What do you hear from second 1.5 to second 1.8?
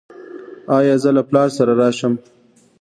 سره